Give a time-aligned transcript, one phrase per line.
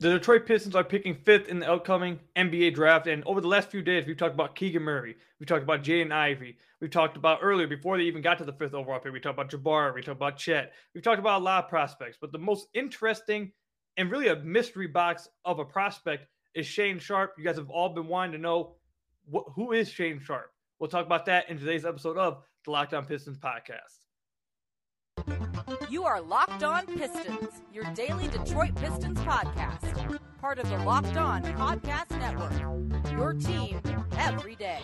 [0.00, 3.06] The Detroit Pistons are picking fifth in the upcoming NBA draft.
[3.06, 5.16] And over the last few days, we've talked about Keegan Murray.
[5.38, 6.56] We've talked about Jaden Ivey.
[6.80, 9.38] We've talked about earlier, before they even got to the fifth overall pick, we talked
[9.38, 9.94] about Jabari.
[9.94, 10.72] We talked about Chet.
[10.94, 12.18] We've talked about a lot of prospects.
[12.20, 13.52] But the most interesting
[13.96, 17.34] and really a mystery box of a prospect is Shane Sharpe.
[17.38, 18.76] You guys have all been wanting to know
[19.32, 20.50] wh- who is Shane Sharpe.
[20.78, 24.01] We'll talk about that in today's episode of the Locked On Pistons podcast.
[25.88, 30.20] You are Locked On Pistons, your daily Detroit Pistons podcast.
[30.40, 33.12] Part of the Locked On Podcast Network.
[33.12, 33.80] Your team
[34.16, 34.80] every day.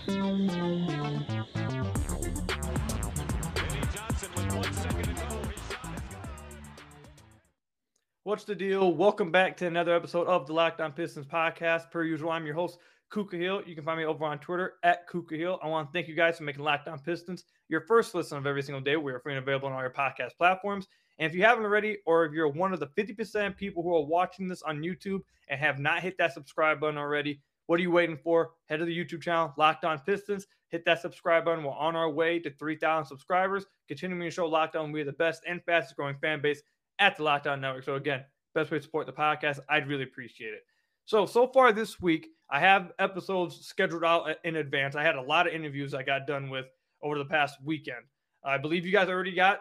[8.24, 8.92] What's the deal?
[8.92, 11.90] Welcome back to another episode of the Locked On Pistons podcast.
[11.90, 12.78] Per usual, I'm your host,
[13.10, 13.62] Kuka Hill.
[13.66, 15.58] You can find me over on Twitter at Kuka Hill.
[15.62, 18.46] I want to thank you guys for making Locked On Pistons your first listen of
[18.46, 18.96] every single day.
[18.96, 20.88] We are free and available on all your podcast platforms.
[21.18, 24.04] And if you haven't already, or if you're one of the 50% people who are
[24.04, 27.90] watching this on YouTube and have not hit that subscribe button already, what are you
[27.90, 28.52] waiting for?
[28.66, 30.46] Head to the YouTube channel, Locked On Pistons.
[30.68, 31.64] Hit that subscribe button.
[31.64, 33.66] We're on our way to 3,000 subscribers.
[33.88, 36.62] Continuing to show Locked On, we are the best and fastest growing fan base
[36.98, 37.84] at the Locked On Network.
[37.84, 39.60] So, again, best way to support the podcast.
[39.68, 40.64] I'd really appreciate it.
[41.04, 44.94] So, so far this week, I have episodes scheduled out in advance.
[44.94, 46.66] I had a lot of interviews I got done with
[47.02, 48.04] over the past weekend.
[48.44, 49.60] I believe you guys already got,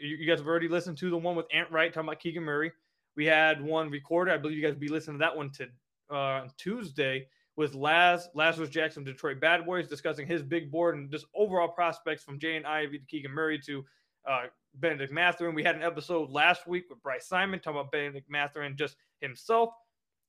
[0.00, 2.72] you guys have already listened to the one with Ant Wright talking about Keegan Murray.
[3.16, 4.34] We had one recorded.
[4.34, 8.28] I believe you guys will be listening to that one to uh, Tuesday with Laz
[8.34, 12.66] Lazarus Jackson, Detroit Bad Boys, discussing his big board and just overall prospects from Jaden
[12.66, 13.84] Ivey to Keegan Murray to
[14.28, 14.42] uh,
[14.74, 15.54] Bennedict Mathurin.
[15.54, 19.70] We had an episode last week with Bryce Simon talking about Bennedict Mathurin just himself.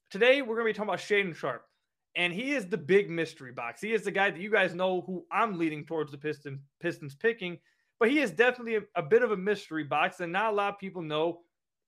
[0.09, 1.65] Today we're going to be talking about Shaedon Sharpe
[2.17, 3.79] and he is the big mystery box.
[3.79, 7.15] He is the guy that you guys know who I'm leading towards the Piston, Pistons
[7.15, 7.59] picking,
[7.99, 10.73] but he is definitely a, a, bit of a mystery box, and not a lot
[10.73, 11.41] of people know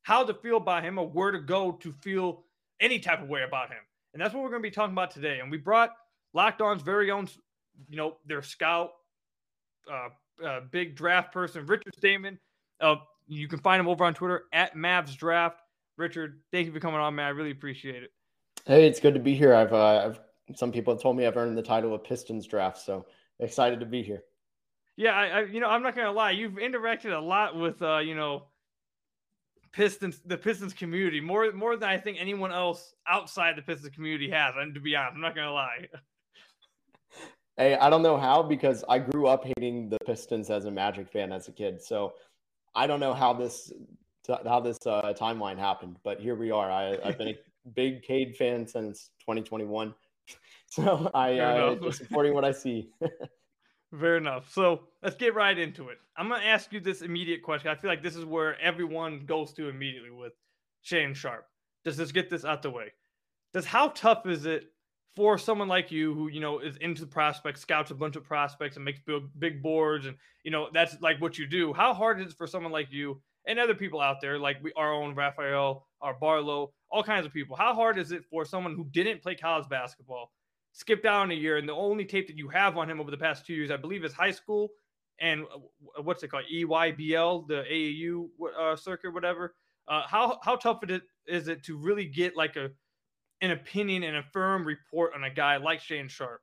[0.04, 2.44] how to feel about him or where to go to feel
[2.80, 3.80] any type of way about him.
[4.14, 5.40] And that's what we're going to be talking about today.
[5.40, 5.94] And we brought
[6.34, 7.28] Locked On's very own,
[7.90, 8.92] you know, their scout,
[9.92, 10.10] uh,
[10.46, 12.38] uh, big draft person, Richard Stayman.
[12.80, 12.96] Uh,
[13.28, 15.60] you can find him over on Twitter at Mavs Draft.
[15.98, 17.26] Richard, thank you for coming on, man.
[17.26, 18.12] I really appreciate it.
[18.66, 19.54] Hey, it's good to be here.
[19.54, 20.20] I've, uh, I've
[20.56, 23.06] some people have told me I've earned the title of Pistons draft, so
[23.40, 24.24] excited to be here.
[24.96, 28.00] Yeah, I, I you know I'm not gonna lie, you've interacted a lot with uh,
[28.00, 28.48] you know
[29.72, 34.30] Pistons, the Pistons community more more than I think anyone else outside the Pistons community
[34.32, 34.56] has.
[34.58, 35.88] And to be honest, I'm not gonna lie.
[37.58, 41.10] hey, I don't know how because I grew up hating the Pistons as a Magic
[41.12, 42.14] fan as a kid, so
[42.76, 43.72] I don't know how this
[44.28, 46.70] how this uh, timeline happened, but here we are.
[46.70, 47.36] I, I've been
[47.76, 49.94] big Cade fan since 2021.
[50.72, 52.92] So I uh, supporting what I see.
[54.00, 54.54] Fair enough.
[54.54, 55.98] So let's get right into it.
[56.16, 57.72] I'm going to ask you this immediate question.
[57.72, 60.34] I feel like this is where everyone goes to immediately with
[60.84, 61.48] Shane Sharpe.
[61.84, 62.94] Does this get this out the way?
[63.52, 64.66] Does how tough is it
[65.16, 68.76] for someone like you who you know is into prospects, scouts a bunch of prospects,
[68.76, 71.74] and makes big, big boards, and you know that's like what you do?
[71.74, 74.72] How hard is it for someone like you and other people out there, like we,
[74.78, 77.56] our own Rafael, our Barlowe, all kinds of people.
[77.56, 80.32] How hard is it for someone who didn't play college basketball,
[80.74, 83.18] skip down a year, and the only tape that you have on him over the
[83.18, 84.70] past two years, I believe, is high school
[85.22, 89.56] and uh, what's it called, EYBL, the AAU uh, circuit, whatever.
[89.88, 92.70] Uh, how how tough is it is it to really get like a
[93.42, 96.42] an opinion and a firm report on a guy like Shane Sharpe?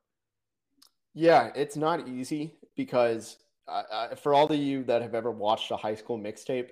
[1.13, 5.77] Yeah, it's not easy because uh, for all of you that have ever watched a
[5.77, 6.69] high school mixtape,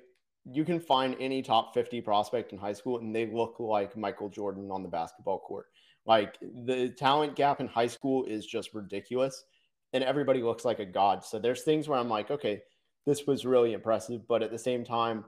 [0.51, 4.29] you can find any top 50 prospect in high school and they look like Michael
[4.29, 5.67] Jordan on the basketball court.
[6.05, 9.45] Like the talent gap in high school is just ridiculous
[9.93, 11.23] and everybody looks like a god.
[11.23, 12.61] So there's things where I'm like, okay,
[13.05, 15.25] this was really impressive, but at the same time,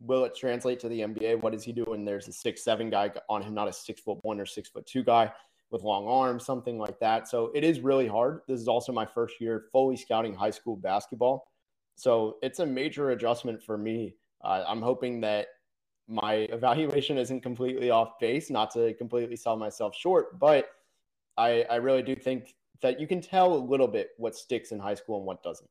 [0.00, 1.40] will it translate to the NBA?
[1.40, 2.04] What is he doing?
[2.04, 4.86] There's a six seven guy on him, not a six foot one or six foot
[4.86, 5.32] two guy
[5.70, 7.28] with long arms, something like that.
[7.28, 8.40] So it is really hard.
[8.48, 11.46] This is also my first year fully scouting high school basketball.
[11.96, 15.48] So it's a major adjustment for me uh, I'm hoping that
[16.08, 20.70] my evaluation isn't completely off base, not to completely sell myself short, but
[21.36, 24.78] I, I really do think that you can tell a little bit what sticks in
[24.78, 25.68] high school and what doesn't.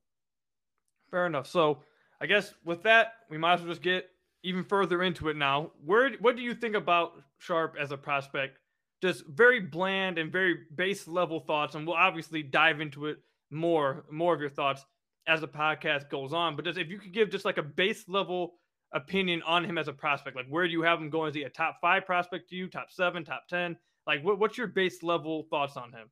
[1.09, 1.47] Fair enough.
[1.47, 1.79] So
[2.21, 4.09] I guess with that, we might as well just get
[4.43, 5.71] even further into it now.
[5.83, 8.59] Where what do you think about Sharpe as a prospect?
[9.01, 13.17] Just very bland and very base level thoughts, and we'll obviously dive into it
[13.51, 14.85] more, more of your thoughts
[15.27, 16.55] as the podcast goes on.
[16.55, 18.55] But just if you could give just like a base level
[18.93, 21.29] opinion on him as a prospect, like where do you have him going?
[21.29, 23.77] Is he a top five prospect to you, top seven, top ten?
[24.05, 26.09] Like what, what's your base level thoughts on him?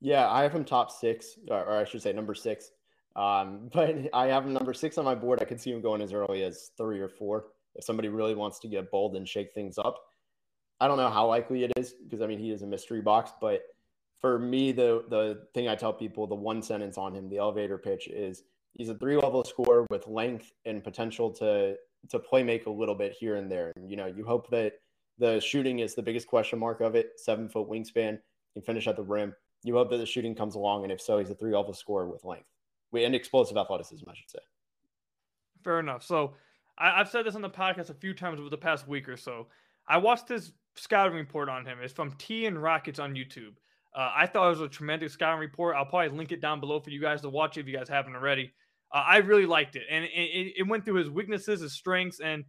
[0.00, 2.70] Yeah, I have him top six, or, or I should say number six.
[3.16, 5.40] Um, but I have him number six on my board.
[5.40, 8.58] I could see him going as early as three or four if somebody really wants
[8.60, 9.96] to get bold and shake things up.
[10.80, 13.32] I don't know how likely it is because I mean he is a mystery box,
[13.40, 13.62] but
[14.20, 17.78] for me, the the thing I tell people, the one sentence on him, the elevator
[17.78, 21.76] pitch is he's a three level scorer with length and potential to
[22.08, 23.72] to play make a little bit here and there.
[23.76, 24.74] And you know, you hope that
[25.18, 27.12] the shooting is the biggest question mark of it.
[27.16, 28.18] Seven foot wingspan,
[28.54, 29.34] can finish at the rim.
[29.62, 32.08] You hope that the shooting comes along, and if so, he's a three level scorer
[32.08, 32.46] with length
[32.92, 34.38] and explosive athleticism, I should say.
[35.62, 36.02] Fair enough.
[36.02, 36.34] So
[36.78, 39.16] I, have said this on the podcast a few times over the past week or
[39.16, 39.48] so.
[39.86, 41.78] I watched this scouting report on him.
[41.82, 43.54] It's from T and Rockets on YouTube.
[43.94, 45.76] Uh, I thought it was a tremendous scouting report.
[45.76, 48.14] I'll probably link it down below for you guys to watch if you guys haven't
[48.14, 48.52] already.
[48.92, 52.44] Uh, I really liked it, and it, it, went through his weaknesses, his strengths, and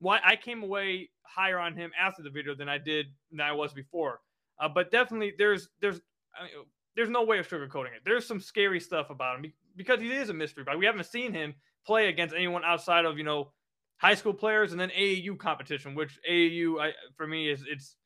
[0.00, 3.52] why I came away higher on him after the video than I did than I
[3.52, 4.20] was before.
[4.58, 6.00] Uh, but definitely, there's there's
[6.38, 6.64] I mean,
[6.96, 8.02] there's no way of sugarcoating it.
[8.04, 10.64] There's some scary stuff about him because he is a mystery.
[10.64, 11.54] But we haven't seen him
[11.86, 13.52] play against anyone outside of you know
[13.96, 17.96] high school players and then AAU competition, which AAU I, for me is it's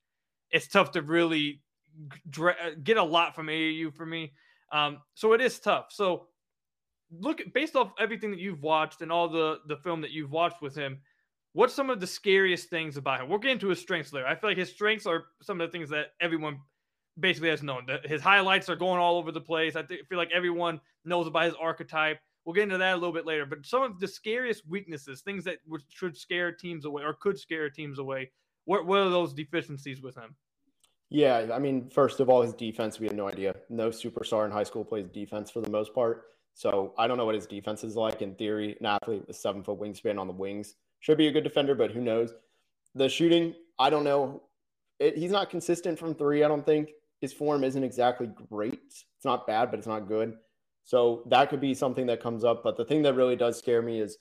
[0.51, 1.61] it's tough to really
[2.83, 4.33] get a lot from AAU for me.
[4.73, 5.87] Um, so it is tough.
[5.91, 6.28] So
[7.11, 10.61] look based off everything that you've watched and all the the film that you've watched
[10.63, 11.01] with him.
[11.53, 13.29] What's some of the scariest things about him?
[13.29, 14.27] We'll get into his strengths later.
[14.27, 16.59] I feel like his strengths are some of the things that everyone
[17.19, 17.87] basically has known.
[17.87, 19.75] that His highlights are going all over the place.
[19.77, 22.19] I feel like everyone knows about his archetype.
[22.45, 23.45] We'll get into that a little bit later.
[23.45, 25.59] But some of the scariest weaknesses, things that
[25.89, 28.31] should scare teams away or could scare teams away,
[28.65, 30.37] what, what are those deficiencies with him?
[31.11, 33.55] Yeah, I mean, first of all, his defense, we have no idea.
[33.71, 36.25] No superstar in high school plays defense for the most part.
[36.59, 38.21] So I don't know what his defense is like.
[38.21, 41.45] In theory, an athlete with seven foot wingspan on the wings should be a good
[41.45, 42.35] defender, but who knows?
[42.97, 44.43] The shooting, I don't know.
[44.99, 46.91] It, he's not consistent from three, I don't think.
[47.21, 48.81] His form isn't exactly great.
[48.89, 50.35] It's not bad, but it's not good.
[50.83, 52.65] So that could be something that comes up.
[52.65, 54.19] But the thing that really does scare me is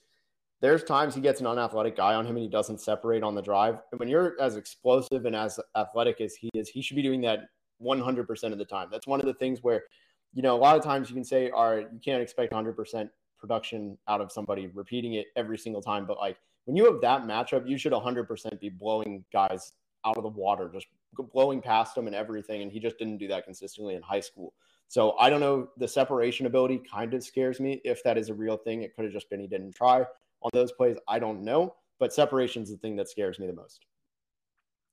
[0.61, 3.41] there's times he gets an unathletic guy on him and he doesn't separate on the
[3.41, 3.79] drive.
[3.91, 7.21] And when you're as explosive and as athletic as he is, he should be doing
[7.21, 7.45] that
[7.81, 8.89] 100% of the time.
[8.91, 9.85] That's one of the things where,
[10.37, 13.09] you know, a lot of times you can say, all right, you can't expect 100%
[13.39, 16.05] production out of somebody repeating it every single time.
[16.05, 19.73] But like when you have that matchup, you should 100% be blowing guys
[20.05, 20.85] out of the water, just
[21.33, 22.61] blowing past them and everything.
[22.61, 24.53] And he just didn't do that consistently in high school.
[24.89, 25.69] So I don't know.
[25.77, 27.81] The separation ability kind of scares me.
[27.83, 30.01] If that is a real thing, it could have just been he didn't try
[30.43, 30.97] on those plays.
[31.07, 31.73] I don't know.
[31.97, 33.87] But separation is the thing that scares me the most.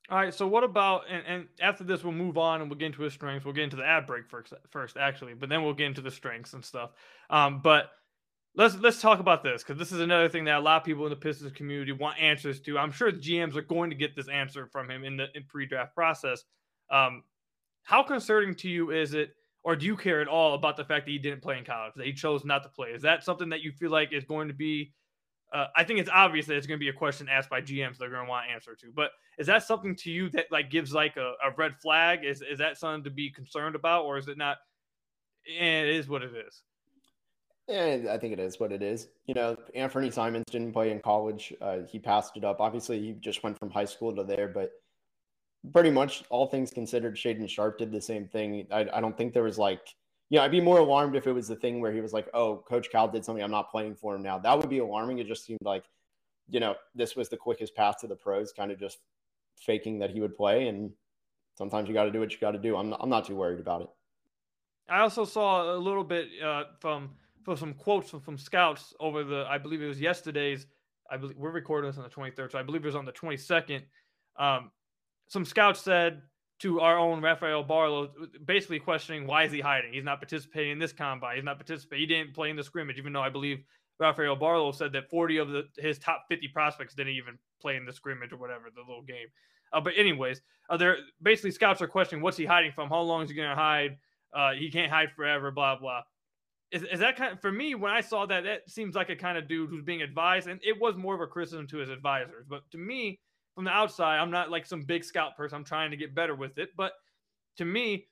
[0.09, 0.33] All right.
[0.33, 3.13] So what about and, and after this we'll move on and we'll get into his
[3.13, 3.43] strengths.
[3.43, 6.11] We'll get into the ad break first, first actually, but then we'll get into the
[6.11, 6.91] strengths and stuff.
[7.29, 7.91] Um, but
[8.55, 11.05] let's let's talk about this because this is another thing that a lot of people
[11.05, 12.77] in the Pistons community want answers to.
[12.77, 15.43] I'm sure the GMs are going to get this answer from him in the in
[15.47, 16.43] pre-draft process.
[16.91, 17.23] Um,
[17.83, 19.31] how concerning to you is it,
[19.63, 21.93] or do you care at all about the fact that he didn't play in college,
[21.95, 22.89] that he chose not to play?
[22.89, 24.93] Is that something that you feel like is going to be?
[25.53, 27.97] Uh, I think it's obvious that it's going to be a question asked by GMs
[27.97, 28.87] they're going to want to answer to.
[28.93, 32.25] But is that something to you that like gives like a, a red flag?
[32.25, 34.57] Is is that something to be concerned about, or is it not?
[35.59, 36.63] And it is what it is.
[37.67, 39.07] Yeah, I think it is what it is.
[39.25, 41.53] You know, Anthony Simons didn't play in college.
[41.59, 42.59] Uh, he passed it up.
[42.59, 44.71] Obviously, he just went from high school to there, but
[45.73, 48.67] pretty much all things considered, Shaedon Sharpe did the same thing.
[48.71, 49.81] I, I don't think there was like,
[50.29, 52.63] yeah, I'd be more alarmed if it was the thing where he was like, oh,
[52.67, 53.43] Coach Cal did something.
[53.43, 54.39] I'm not playing for him now.
[54.39, 55.19] That would be alarming.
[55.19, 55.85] It just seemed like,
[56.49, 58.99] you know, this was the quickest path to the pros, kind of just
[59.55, 60.67] faking that he would play.
[60.67, 60.91] And
[61.55, 62.75] sometimes you got to do what you got to do.
[62.75, 63.89] I'm not, I'm not too worried about it.
[64.89, 67.11] I also saw a little bit uh, from
[67.43, 70.65] for some quotes from, from scouts over the, I believe it was yesterday's.
[71.09, 73.11] I believe we're recording this on the 23rd, so I believe it was on the
[73.11, 73.83] 22nd.
[74.39, 74.71] Um,
[75.27, 76.23] some scouts said
[76.59, 78.09] to our own Rafael Barlowe,
[78.45, 79.93] basically questioning why is he hiding?
[79.93, 81.35] He's not participating in this combine.
[81.35, 82.07] He's not participating.
[82.07, 83.63] He didn't play in the scrimmage, even though I believe
[83.99, 87.85] Rafael Barlowe said that 40 of the his top 50 prospects didn't even play in
[87.85, 89.27] the scrimmage or whatever the little game.
[89.73, 92.89] Uh, but anyways, uh, they're basically scouts are questioning what's he hiding from?
[92.89, 93.97] How long is he going to hide?
[94.33, 95.51] Uh, he can't hide forever.
[95.51, 96.01] Blah blah
[96.71, 99.15] is, is that kind of for me when I saw that that seems like a
[99.15, 101.89] kind of dude who's being advised and it was more of a criticism to his
[101.89, 103.19] advisors but to me
[103.55, 106.35] from the outside I'm not like some big scout person I'm trying to get better
[106.35, 106.93] with it but
[107.57, 108.07] to me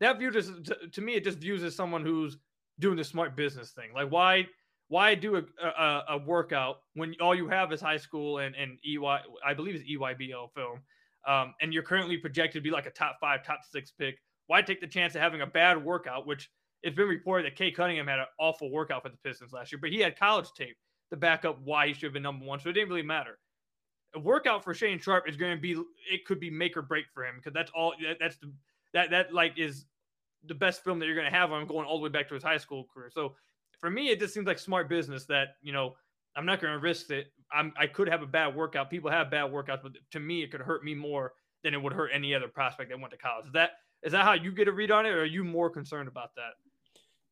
[0.00, 2.36] that view just to, to me it just views as someone who's
[2.78, 4.46] doing the smart business thing like why
[4.88, 8.78] why do a, a, a workout when all you have is high school and and
[8.84, 10.80] EY I believe is EYBL film
[11.26, 14.16] um, and you're currently projected to be like a top five top six pick
[14.48, 16.50] why take the chance of having a bad workout which
[16.82, 19.78] it's been reported that Cade Cunningham had an awful workout for the Pistons last year,
[19.80, 20.76] but he had college tape
[21.10, 22.58] to back up why he should have been number one.
[22.60, 23.38] So it didn't really matter.
[24.14, 25.72] A workout for Shane Sharpe is going to be
[26.10, 28.52] it could be make or break for him because that's all that's the
[28.92, 29.86] that that like is
[30.46, 32.34] the best film that you're going to have on going all the way back to
[32.34, 33.10] his high school career.
[33.12, 33.34] So
[33.78, 35.94] for me, it just seems like smart business that you know
[36.36, 37.32] I'm not going to risk it.
[37.52, 38.90] I'm I could have a bad workout.
[38.90, 41.92] People have bad workouts, but to me, it could hurt me more than it would
[41.92, 43.46] hurt any other prospect that went to college.
[43.46, 45.70] Is that is that how you get a read on it, or are you more
[45.70, 46.52] concerned about that?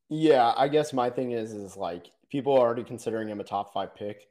[0.08, 3.72] Yeah, I guess my thing is is like people are already considering him a top
[3.72, 4.28] five pick.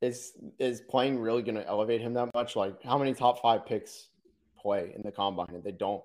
[0.00, 2.54] Is is playing really going to elevate him that much?
[2.54, 4.08] Like, how many top five picks
[4.56, 6.02] play in the combine and they don't?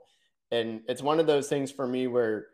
[0.51, 2.47] And it's one of those things for me where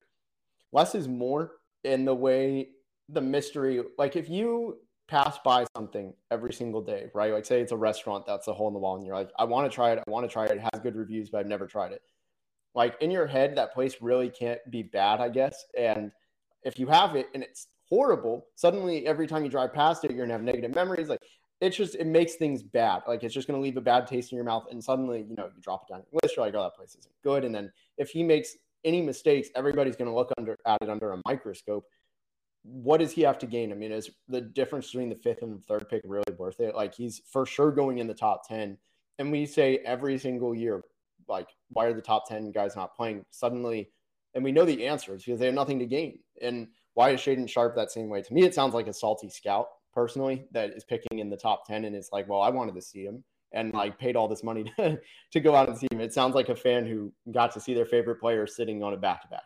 [0.72, 1.54] less is more
[1.84, 2.70] in the way
[3.08, 3.82] the mystery.
[3.98, 7.34] Like, if you pass by something every single day, right?
[7.34, 9.46] Like, say it's a restaurant that's a hole in the wall, and you're like, I
[9.46, 10.00] want to try it.
[10.00, 10.52] I want to try it.
[10.52, 12.02] It has good reviews, but I've never tried it.
[12.76, 15.66] Like in your head, that place really can't be bad, I guess.
[15.78, 16.12] And
[16.64, 20.26] if you have it and it's horrible, suddenly every time you drive past it, you're
[20.26, 21.10] gonna have negative memories.
[21.10, 21.22] Like
[21.62, 23.02] it's just it makes things bad.
[23.08, 25.46] Like it's just gonna leave a bad taste in your mouth, and suddenly you know
[25.46, 26.36] you drop it down your list.
[26.36, 27.44] You're like, oh, that place isn't good.
[27.44, 31.22] And then if he makes any mistakes, everybody's gonna look under at it under a
[31.26, 31.86] microscope.
[32.64, 33.72] What does he have to gain?
[33.72, 36.76] I mean, is the difference between the fifth and the third pick really worth it?
[36.76, 38.78] Like he's for sure going in the top ten.
[39.20, 40.82] And we say every single year,
[41.28, 43.92] like, why are the top 10 guys not playing suddenly?
[44.34, 46.20] And we know the answers because they have nothing to gain.
[46.42, 46.70] And
[47.00, 48.22] why is Shaedon Sharpe that same way?
[48.22, 51.66] To me, it sounds like a salty scout personally that is picking in the top
[51.66, 54.44] 10 and it's like, well, I wanted to see him and like paid all this
[54.44, 55.00] money to,
[55.32, 56.02] to go out and see him.
[56.02, 58.98] It sounds like a fan who got to see their favorite player sitting on a
[58.98, 59.44] back to back.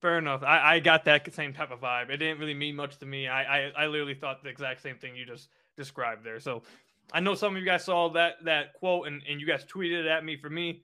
[0.00, 0.42] Fair enough.
[0.42, 2.10] I, I got that same type of vibe.
[2.10, 3.28] It didn't really mean much to me.
[3.28, 6.40] I, I, I literally thought the exact same thing you just described there.
[6.40, 6.64] So
[7.12, 10.10] I know some of you guys saw that that quote and, and you guys tweeted
[10.10, 10.36] at me.
[10.36, 10.82] For me,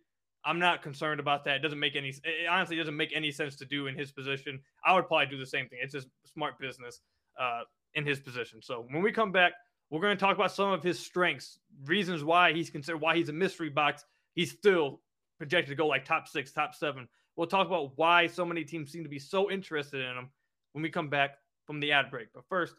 [0.48, 1.56] I'm not concerned about that.
[1.56, 4.60] It doesn't make any it honestly doesn't make any sense to do in his position.
[4.82, 5.80] I would probably do the same thing.
[5.82, 7.02] It's just smart business
[7.38, 8.62] uh, in his position.
[8.62, 9.52] So when we come back,
[9.90, 13.28] we're going to talk about some of his strengths, reasons why he's considered why he's
[13.28, 14.06] a mystery box.
[14.34, 15.02] He's still
[15.36, 17.08] projected to go like top six, top seven.
[17.36, 20.30] We'll talk about why so many teams seem to be so interested in him
[20.72, 21.32] when we come back
[21.66, 22.28] from the ad break.
[22.34, 22.74] But first,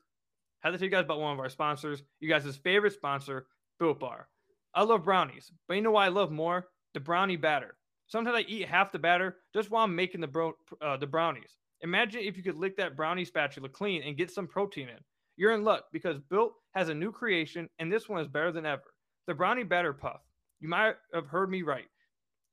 [0.61, 3.45] have to tell you guys about one of our sponsors, you guys' favorite sponsor,
[3.79, 4.27] Built Bar.
[4.73, 6.65] I love brownies, but you know why I love more?
[6.93, 7.75] The brownie batter.
[8.08, 11.58] Sometimes I eat half the batter just while I'm making the bro- uh, the brownies.
[11.81, 14.98] Imagine if you could lick that brownie spatula clean and get some protein in.
[15.38, 18.65] You're in luck because Built has a new creation, and this one is better than
[18.65, 18.93] ever.
[19.27, 20.22] The brownie batter puff.
[20.60, 21.86] You might have heard me right.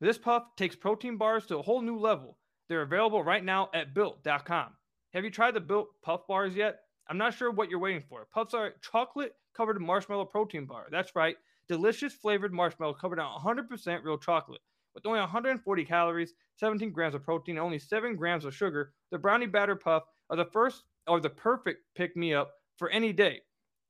[0.01, 2.39] This puff takes protein bars to a whole new level.
[2.69, 4.69] They're available right now at built.com.
[5.15, 6.81] Have you tried the Built puff bars yet?
[7.09, 8.27] I'm not sure what you're waiting for.
[8.33, 10.87] Puffs are chocolate covered marshmallow protein bar.
[10.91, 11.37] That's right.
[11.69, 14.61] Delicious flavored marshmallow covered in 100% real chocolate.
[14.95, 19.19] With only 140 calories, 17 grams of protein, and only 7 grams of sugar, the
[19.19, 23.41] brownie batter puff are the first or the perfect pick me up for any day.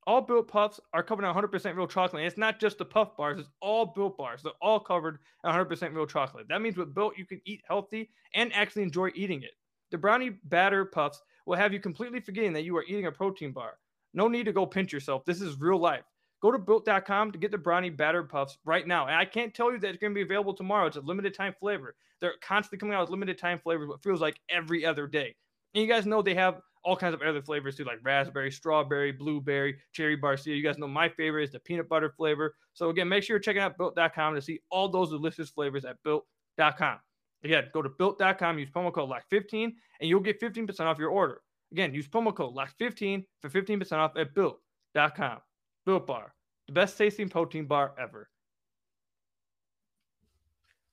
[0.07, 2.23] All built puffs are covered in 100% real chocolate.
[2.23, 4.43] And it's not just the puff bars, it's all built bars.
[4.43, 6.47] They're all covered in 100% real chocolate.
[6.49, 9.53] That means with built, you can eat healthy and actually enjoy eating it.
[9.91, 13.53] The brownie batter puffs will have you completely forgetting that you are eating a protein
[13.53, 13.79] bar.
[14.15, 15.25] No need to go pinch yourself.
[15.25, 16.05] This is real life.
[16.43, 19.07] Go to built.com to get the brownie batter puffs right now.
[19.07, 20.87] And I can't tell you that it's going to be available tomorrow.
[20.87, 21.95] It's a limited time flavor.
[22.21, 25.35] They're constantly coming out with limited time flavors, what feels like every other day.
[25.75, 29.13] And you guys know they have all kinds of other flavors too, like raspberry, strawberry,
[29.13, 30.57] blueberry, cherry barcia.
[30.57, 32.55] You guys know my favorite is the peanut butter flavor.
[32.75, 35.97] So again, make sure you're checking out built.com to see all those delicious flavors at
[36.05, 36.99] built.com.
[37.45, 41.41] Again, go to built.com, use promo code LOCK15, and you'll get 15% off your order.
[41.73, 45.39] Again, use promo code LOCK15 for 15% off at built.com.
[45.87, 46.35] Built Bar,
[46.67, 48.29] the best tasting protein bar ever.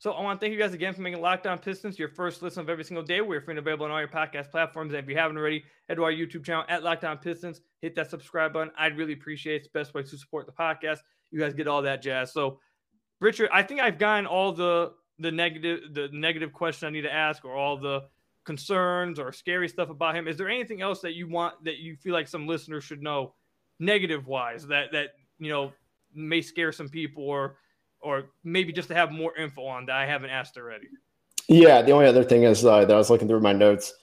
[0.04, 2.42] So I want to thank you guys again for making Locked On Pistons your first
[2.42, 3.22] listen of every single day.
[3.22, 4.94] We're free and available on all your podcast platforms.
[4.94, 7.62] And if you haven't already, head to our YouTube channel at Locked On Pistons.
[7.82, 8.74] Hit that subscribe button.
[8.78, 9.58] I'd really appreciate it.
[9.60, 11.00] It's the best way to support the podcast.
[11.32, 12.34] You guys get all that jazz.
[12.34, 12.60] So,
[13.22, 17.14] Richard, I think I've gotten all the the negative the negative question I need to
[17.14, 18.02] ask or all the
[18.46, 20.28] concerns or scary stuff about him.
[20.28, 23.36] Is there anything else that you want that you feel like some listeners should know,
[23.84, 25.10] negative wise, that that
[25.40, 25.72] you know
[26.14, 27.58] may scare some people or
[28.02, 30.88] or maybe just to have more info on that I haven't asked already?
[31.48, 33.94] Yeah, the only other thing is uh, that I was looking through my notes.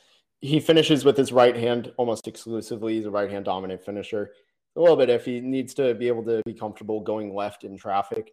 [0.40, 2.94] He finishes with his right hand almost exclusively.
[2.94, 4.30] He's a right hand dominant finisher.
[4.76, 7.76] A little bit if he needs to be able to be comfortable going left in
[7.76, 8.32] traffic,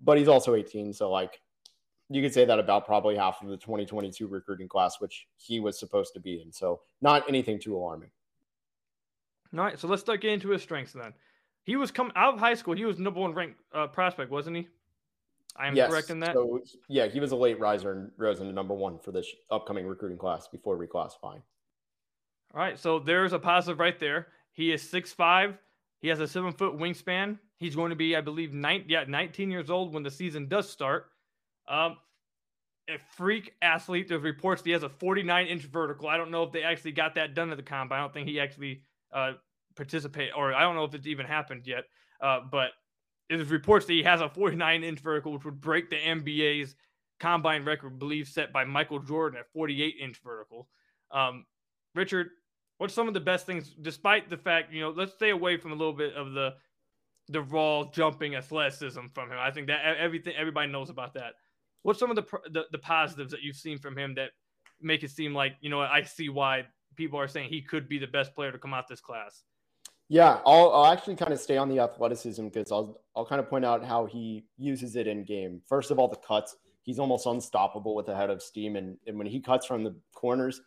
[0.00, 1.40] but he's also 18, so like
[2.08, 5.78] you could say that about probably half of the 2022 recruiting class, which he was
[5.78, 6.52] supposed to be in.
[6.52, 8.10] So not anything too alarming.
[9.54, 11.12] All right, so let's start getting into his strengths then.
[11.64, 12.74] He was coming out of high school.
[12.74, 14.68] He was number one ranked uh, prospect, wasn't he?
[15.56, 15.90] I am yes.
[15.90, 16.34] correct in that.
[16.34, 19.86] So, yeah, he was a late riser and rose into number one for this upcoming
[19.86, 21.42] recruiting class before reclassifying.
[22.54, 24.28] All right, so there's a positive right there.
[24.52, 25.58] He is six five.
[26.00, 27.38] He has a seven foot wingspan.
[27.58, 30.68] He's going to be, I believe, nine, yeah, 19 years old when the season does
[30.68, 31.10] start.
[31.68, 31.96] Um,
[32.88, 34.08] a freak athlete.
[34.08, 36.08] There's reports he has a 49 inch vertical.
[36.08, 38.00] I don't know if they actually got that done at the combine.
[38.00, 38.82] I don't think he actually
[39.12, 39.32] uh,
[39.76, 41.84] participate, or I don't know if it's even happened yet.
[42.20, 42.70] Uh, but
[43.28, 46.74] there's reports that he has a 49 inch vertical, which would break the NBA's
[47.20, 50.68] combine record, believe set by Michael Jordan at 48 inch vertical.
[51.10, 51.46] Um,
[51.94, 52.30] Richard,
[52.78, 55.72] what's some of the best things, despite the fact, you know, let's stay away from
[55.72, 56.54] a little bit of the
[57.28, 59.38] the raw jumping athleticism from him.
[59.38, 61.34] I think that everything everybody knows about that.
[61.82, 64.30] What's some of the, the the positives that you've seen from him that
[64.80, 67.98] make it seem like you know I see why people are saying he could be
[67.98, 69.44] the best player to come out this class?
[70.08, 73.48] Yeah, I'll, I'll actually kind of stay on the athleticism because I'll I'll kind of
[73.48, 75.62] point out how he uses it in game.
[75.66, 76.56] First of all, the cuts.
[76.82, 79.94] He's almost unstoppable with the head of steam, and, and when he cuts from the
[80.12, 80.60] corners,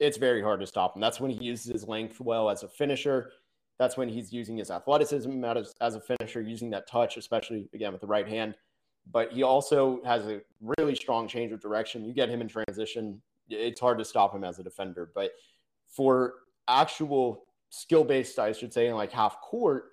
[0.00, 1.00] it's very hard to stop him.
[1.00, 3.30] That's when he uses his length well as a finisher.
[3.78, 7.92] That's when he's using his athleticism as, as a finisher, using that touch, especially again
[7.92, 8.56] with the right hand.
[9.10, 12.04] But he also has a really strong change of direction.
[12.04, 15.10] You get him in transition, it's hard to stop him as a defender.
[15.14, 15.32] But
[15.88, 16.34] for
[16.68, 19.92] actual skill based, I should say, in like half court,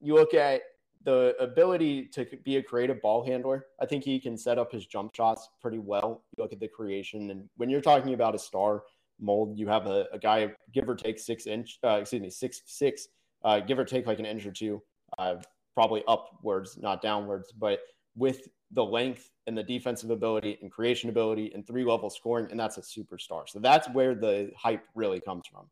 [0.00, 0.62] you look at
[1.04, 3.66] the ability to be a creative ball handler.
[3.80, 6.22] I think he can set up his jump shots pretty well.
[6.36, 8.82] You look at the creation, and when you're talking about a star
[9.20, 12.62] mold, you have a, a guy give or take six inch, uh, excuse me, six
[12.66, 13.08] six
[13.44, 14.82] uh, give or take like an inch or two,
[15.18, 15.36] uh,
[15.74, 17.80] probably upwards, not downwards, but
[18.16, 22.58] with the length and the defensive ability and creation ability and three level scoring, and
[22.58, 23.48] that's a superstar.
[23.48, 25.66] So that's where the hype really comes from.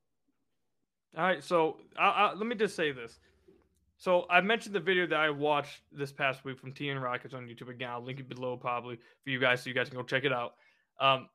[1.16, 3.18] All right, so I, I, let me just say this.
[3.96, 7.46] So I mentioned the video that I watched this past week from TN Rockets on
[7.46, 7.68] YouTube.
[7.68, 10.24] Again, I'll link it below probably for you guys, so you guys can go check
[10.24, 10.54] it out.
[10.98, 11.28] Um,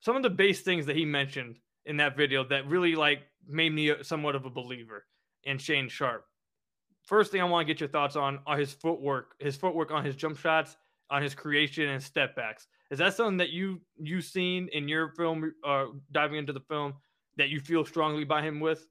[0.00, 3.72] some of the base things that he mentioned in that video that really like made
[3.72, 5.04] me somewhat of a believer
[5.44, 6.24] in Shane Sharpe.
[7.04, 10.04] First thing I want to get your thoughts on are his footwork, his footwork on
[10.04, 10.76] his jump shots,
[11.10, 12.66] on his creation and step backs.
[12.90, 16.94] Is that something that you you seen in your film, uh, diving into the film,
[17.36, 18.86] that you feel strongly by him with?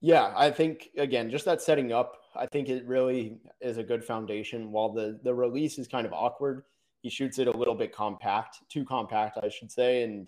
[0.00, 4.04] Yeah, I think again, just that setting up, I think it really is a good
[4.04, 4.72] foundation.
[4.72, 6.64] While the the release is kind of awkward,
[7.02, 10.26] he shoots it a little bit compact, too compact, I should say, and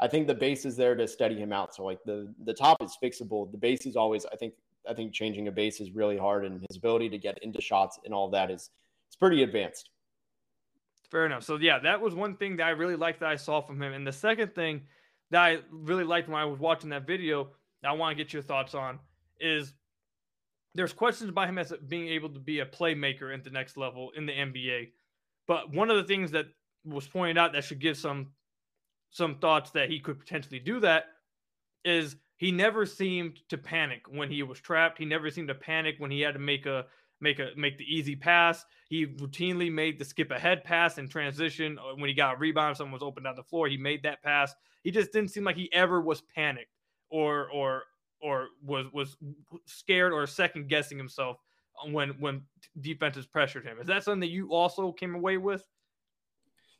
[0.00, 1.74] I think the base is there to steady him out.
[1.74, 3.50] So like the the top is fixable.
[3.50, 4.54] The base is always I think
[4.88, 7.98] I think changing a base is really hard, and his ability to get into shots
[8.04, 8.70] and all that is
[9.08, 9.90] it's pretty advanced.
[11.12, 11.44] Fair enough.
[11.44, 13.92] So yeah, that was one thing that I really liked that I saw from him.
[13.92, 14.80] And the second thing
[15.30, 17.50] that I really liked when I was watching that video,
[17.82, 18.98] that I want to get your thoughts on,
[19.38, 19.74] is
[20.74, 24.10] there's questions about him as being able to be a playmaker at the next level
[24.16, 24.92] in the NBA.
[25.46, 26.46] But one of the things that
[26.82, 28.28] was pointed out that should give some
[29.10, 31.04] some thoughts that he could potentially do that
[31.84, 34.96] is he never seemed to panic when he was trapped.
[34.96, 36.86] He never seemed to panic when he had to make a
[37.22, 38.64] make a make the easy pass.
[38.88, 42.76] He routinely made the skip ahead pass in transition uh, when he got a rebound.
[42.76, 43.68] Someone was open down the floor.
[43.68, 44.54] He made that pass.
[44.82, 46.76] He just didn't seem like he ever was panicked
[47.08, 47.84] or or
[48.20, 49.16] or was was
[49.66, 51.38] scared or second guessing himself
[51.90, 52.42] when when
[52.80, 53.78] defenses pressured him.
[53.80, 55.64] Is that something that you also came away with?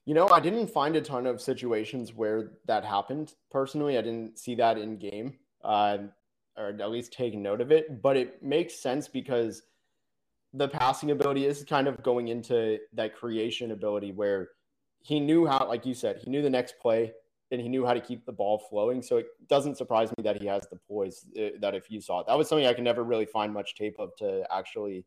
[0.05, 3.35] You know, I didn't find a ton of situations where that happened.
[3.53, 5.99] Personally, I didn't see that in game, uh,
[6.57, 8.03] or at least take note of it.
[8.03, 9.63] But it makes sense because
[10.55, 14.51] the passing ability is kind of going into that creation ability where
[15.01, 17.13] he knew how, like you said, he knew the next play
[17.51, 19.03] and he knew how to keep the ball flowing.
[19.03, 22.21] So it doesn't surprise me that he has the poise uh, that if you saw
[22.21, 25.05] it, that was something I can never really find much tape of to actually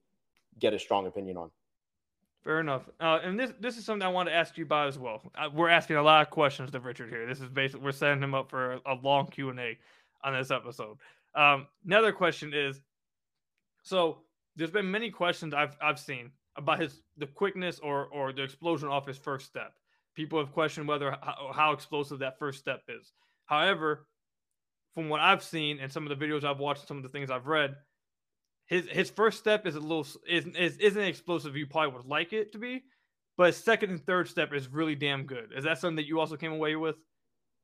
[0.60, 1.51] get a strong opinion on.
[2.43, 2.88] Fair enough.
[2.99, 5.23] Uh, and this this is something I want to ask you about as well.
[5.36, 7.25] Uh, we're asking a lot of questions to Richard here.
[7.25, 9.77] This is basically we're setting him up for a, a long Q and A
[10.23, 10.97] on this episode.
[11.34, 12.79] Um, another question is,
[13.81, 14.19] so
[14.56, 18.89] there's been many questions I've I've seen about his the quickness or or the explosion
[18.89, 19.74] off his first step.
[20.15, 23.12] People have questioned whether how, how explosive that first step is.
[23.46, 24.08] However,
[24.94, 27.30] from what I've seen and some of the videos I've watched, some of the things
[27.30, 27.76] I've read,
[28.68, 32.34] his his first step is a little is, is isn't explosive you probably would like
[32.34, 32.84] it to be,
[33.38, 35.52] but his second and third step is really damn good.
[35.56, 36.96] Is that something that you also came away with?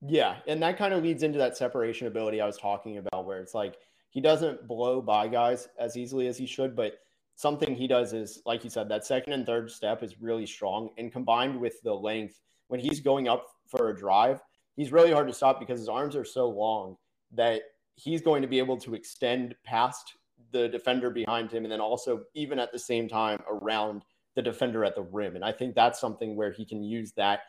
[0.01, 3.39] Yeah, and that kind of leads into that separation ability I was talking about, where
[3.39, 3.77] it's like
[4.11, 6.93] he doesn't blow by guys as easily as he should, but
[7.35, 10.89] something he does is, like you said, that second and third step is really strong,
[10.97, 14.39] and combined with the length, when he's going up for a drive,
[14.75, 16.95] he's really hard to stop because his arms are so long
[17.31, 17.61] that
[17.95, 20.13] he's going to be able to extend past
[20.51, 24.03] the defender behind him, and then also even at the same time around
[24.35, 25.35] the defender at the rim.
[25.35, 27.41] And I think that's something where he can use that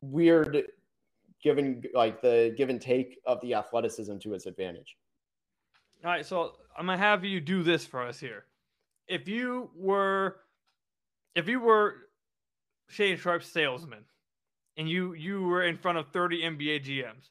[0.00, 0.62] weird
[1.42, 4.96] given like the give and take of the athleticism to his advantage.
[6.06, 8.44] All right, so I'm gonna have you do this for us here.
[9.08, 10.36] If you were
[11.34, 11.96] if you were
[12.92, 14.04] Shaedon Sharpe's salesman
[14.76, 17.30] and you you were in front of 30 NBA GMs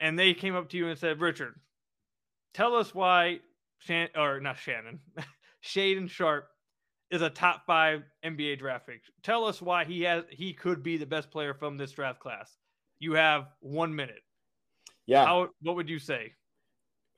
[0.00, 1.54] and they came up to you and said, Richard,
[2.52, 3.38] tell us why
[3.78, 4.98] Shan- or not Shannon,
[5.64, 6.48] Shaedon Sharpe
[7.12, 9.02] is a top five NBA draft pick.
[9.22, 12.56] Tell us why he has he could be the best player from this draft class.
[12.98, 14.24] You have one minute.
[15.06, 15.24] Yeah.
[15.24, 16.32] How, what would you say?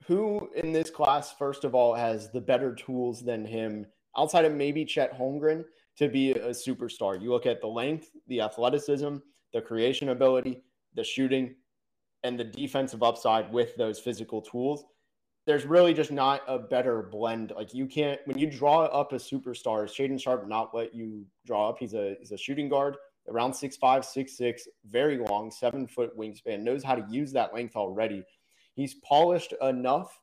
[0.07, 3.85] Who in this class, first of all, has the better tools than him,
[4.17, 5.63] outside of maybe Chet Holmgren,
[5.97, 7.21] to be a superstar?
[7.21, 9.17] You look at the length, the athleticism,
[9.53, 10.63] the creation ability,
[10.95, 11.55] the shooting,
[12.23, 14.85] and the defensive upside with those physical tools
[15.49, 17.53] there's really just not a better blend.
[17.55, 21.69] Like you can't when you draw up a superstar, Shaedon Sharpe not what you draw
[21.69, 21.77] up.
[21.79, 26.15] He's a he's a shooting guard around six five, six six, very long, seven foot
[26.15, 28.23] wingspan, knows how to use that length already.
[28.79, 30.21] He's polished enough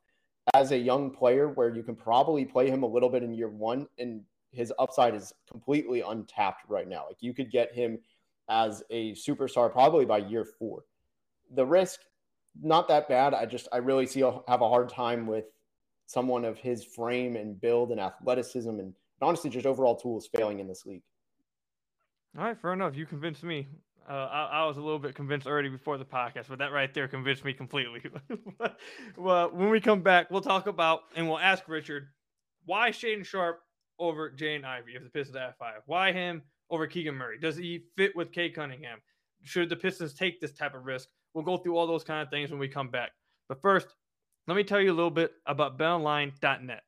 [0.54, 3.50] as a young player where you can probably play him a little bit in year
[3.50, 7.04] one, and his upside is completely untapped right now.
[7.06, 7.98] Like you could get him
[8.48, 10.84] as a superstar probably by year four.
[11.54, 12.00] The risk
[12.62, 13.34] not that bad.
[13.34, 15.44] I just I really see have a hard time with
[16.06, 20.66] someone of his frame and build and athleticism and honestly just overall tools failing in
[20.66, 21.02] this league.
[22.38, 22.96] All right, fair enough.
[22.96, 23.68] You convinced me.
[24.08, 26.92] Uh, I, I, was a little bit convinced already before the podcast, but that right
[26.94, 28.02] there convinced me completely.
[29.16, 32.06] well, when we come back, we'll talk about and we'll ask Richard
[32.66, 33.60] why Shaedon Sharpe
[33.98, 35.80] over Jaden Ivey if the Pistons at five.
[35.86, 37.38] Why him over Keegan Murray?
[37.38, 38.98] Does he fit with Cade Cunningham?
[39.42, 41.08] Should the Pistons take this type of risk?
[41.34, 43.10] We'll go through all those kind of things when we come back.
[43.48, 43.88] But first,
[44.46, 46.82] let me tell you a little bit about betonline.net.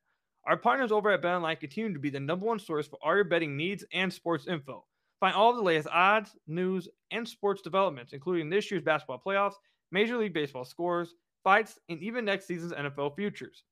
[0.46, 3.24] Our partners over at BetOnline continue to be the number one source for all your
[3.24, 4.84] betting needs and sports info.
[5.20, 9.54] Find all the latest odds, news, and sports developments, including this year's basketball playoffs,
[9.90, 13.64] Major League Baseball scores, fights, and even next season's NFL futures.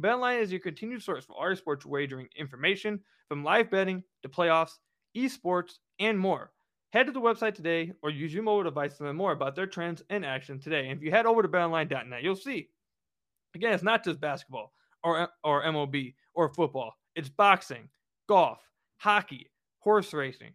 [0.00, 4.28] BetOnline is your continued source for all your sports wagering information, from live betting to
[4.28, 4.78] playoffs,
[5.16, 6.52] esports, and more.
[6.92, 9.66] Head to the website today or use your mobile device to learn more about their
[9.66, 10.88] trends and action today.
[10.88, 12.68] And if you head over to betonline.net, you'll see.
[13.54, 16.92] Again, it's not just basketball or, or MLB or football.
[17.16, 17.88] It's boxing,
[18.28, 18.58] golf,
[18.98, 20.52] hockey, horse racing,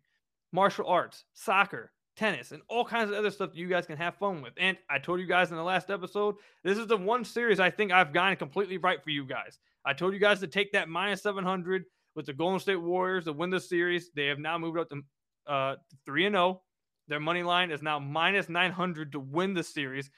[0.51, 4.15] martial arts, soccer, tennis, and all kinds of other stuff that you guys can have
[4.15, 4.53] fun with.
[4.57, 7.69] And I told you guys in the last episode, this is the one series I
[7.69, 9.59] think I've gotten completely right for you guys.
[9.85, 11.85] I told you guys to take that minus 700
[12.15, 14.11] with the Golden State Warriors to win the series.
[14.15, 15.01] They have now moved up to
[15.47, 16.61] uh, 3 and 0.
[17.07, 20.11] Their money line is now minus 900 to win the series.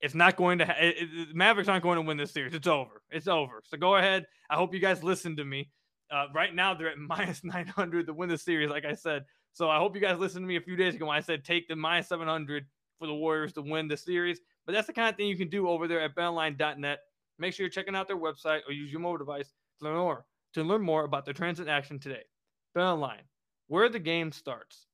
[0.00, 2.54] It's not going to, ha- it, it, Mavericks aren't going to win this series.
[2.54, 3.02] It's over.
[3.10, 3.62] It's over.
[3.64, 4.26] So go ahead.
[4.50, 5.70] I hope you guys listen to me.
[6.10, 9.24] Uh, right now, they're at minus 900 to win the series, like I said.
[9.56, 11.42] So I hope you guys listened to me a few days ago when I said
[11.42, 12.66] take the minus 700
[12.98, 14.38] for the Warriors to win the series.
[14.66, 16.98] But that's the kind of thing you can do over there at betonline.net.
[17.38, 20.26] Make sure you're checking out their website or use your mobile device to learn more,
[20.52, 22.24] to learn more about their transit action today.
[22.76, 23.22] BetOnline,
[23.68, 24.88] where the game starts.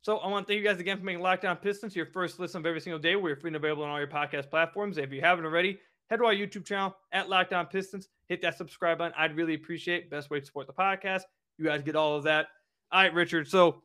[0.00, 2.40] So I want to thank you guys again for making Locked On Pistons your first
[2.40, 3.14] listen of every single day.
[3.14, 4.98] We're free and available on all your podcast platforms.
[4.98, 5.78] If you haven't already,
[6.10, 8.08] head to our YouTube channel at Locked On Pistons.
[8.26, 9.14] Hit that subscribe button.
[9.16, 10.04] I'd really appreciate.
[10.04, 10.10] it.
[10.10, 11.22] Best way to support the podcast.
[11.62, 12.48] You guys get all of that.
[12.90, 13.46] All right, Richard.
[13.46, 13.82] So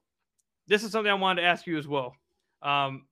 [0.67, 2.15] this is something I wanted to ask you as well.
[2.63, 3.05] Um,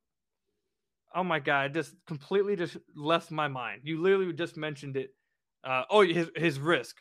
[1.13, 3.81] oh my god, just completely just left my mind.
[3.83, 5.11] You literally just mentioned it.
[5.63, 6.97] Uh, oh, his his risk.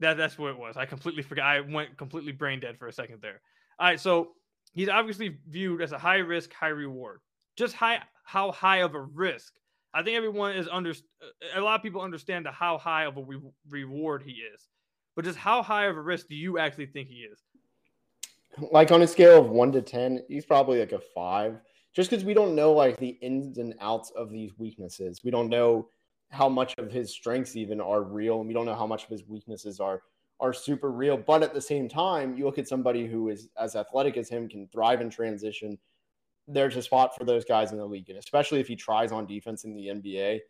[0.00, 0.78] That that's what it was.
[0.78, 1.44] I completely forgot.
[1.44, 3.42] I went completely brain dead for a second there.
[3.78, 4.30] All right, so
[4.72, 7.20] he's obviously viewed as a high risk, high reward.
[7.56, 9.52] Just high, how high of a risk?
[9.92, 10.94] I think everyone is under.
[11.54, 14.66] A lot of people understand the how high of a re- reward he is,
[15.16, 17.40] but just how high of a risk do you actually think he is?
[18.70, 21.60] Like on a scale of one to ten, he's probably like a five.
[21.92, 25.48] Just because we don't know like the ins and outs of these weaknesses, we don't
[25.48, 25.88] know
[26.30, 29.10] how much of his strengths even are real, and we don't know how much of
[29.10, 30.02] his weaknesses are
[30.40, 31.16] are super real.
[31.16, 34.48] But at the same time, you look at somebody who is as athletic as him,
[34.48, 35.78] can thrive in transition.
[36.46, 39.26] There's a spot for those guys in the league, and especially if he tries on
[39.26, 40.40] defense in the NBA,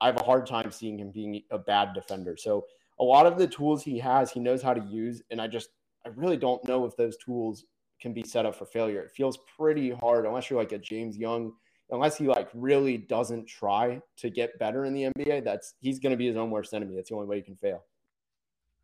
[0.00, 2.36] I have a hard time seeing him being a bad defender.
[2.36, 2.66] So
[3.00, 5.70] a lot of the tools he has, he knows how to use, and I just
[6.04, 7.64] I really don't know if those tools
[8.00, 9.00] can be set up for failure.
[9.00, 11.52] It feels pretty hard unless you're like a James Young
[11.90, 16.10] unless he like really doesn't try to get better in the NBA, that's he's going
[16.10, 16.94] to be his own worst enemy.
[16.96, 17.84] That's the only way he can fail.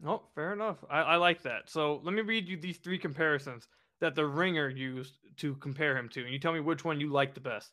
[0.06, 0.78] Oh, fair enough.
[0.90, 1.70] I, I like that.
[1.70, 3.68] So let me read you these three comparisons
[4.00, 7.10] that the Ringer used to compare him to, and you tell me which one you
[7.10, 7.72] like the best.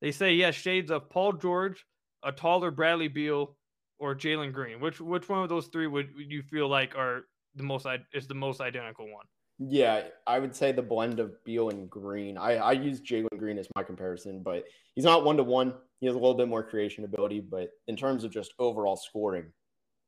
[0.00, 1.86] They say has shades of Paul George,
[2.22, 3.56] a taller Bradley Beal,
[4.02, 4.80] or Jalen Green.
[4.80, 7.22] Which which one of those three would you feel like are
[7.54, 9.26] the most is the most identical one?
[9.58, 12.36] Yeah, I would say the blend of Beal and Green.
[12.36, 14.64] I, I use Jalen Green as my comparison, but
[14.96, 15.74] he's not one to one.
[16.00, 19.44] He has a little bit more creation ability, but in terms of just overall scoring,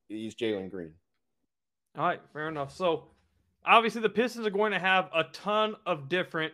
[0.09, 0.93] he's Jalen Green.
[1.97, 2.75] All right, fair enough.
[2.75, 3.11] So
[3.65, 6.53] obviously the Pistons are going to have a ton of different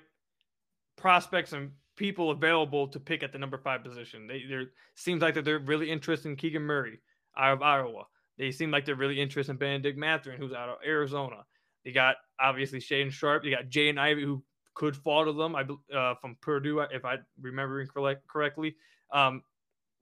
[0.97, 4.27] prospects and people available to pick at the number five position.
[4.27, 6.99] They there seems like that they're really interested in Keegan Murray
[7.37, 8.05] out of Iowa.
[8.39, 11.45] They seem like they're really interested in Bennedict Mathurin, who's out of Arizona.
[11.85, 13.45] They got obviously Shaedon Sharpe.
[13.45, 14.43] You got Jaden Ivey, who
[14.75, 15.55] could fall to them.
[15.55, 18.77] I uh, from Purdue, if I correct, correctly.
[19.13, 19.43] Um,